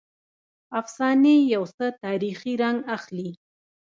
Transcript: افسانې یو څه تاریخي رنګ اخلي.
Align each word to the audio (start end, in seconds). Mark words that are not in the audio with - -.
افسانې 0.79 1.35
یو 1.53 1.63
څه 1.75 1.85
تاریخي 2.03 2.53
رنګ 2.63 2.77
اخلي. 2.95 3.29